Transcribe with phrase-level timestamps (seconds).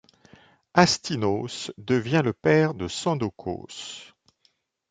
[0.73, 4.09] Astynoos devient le père de Sandocos.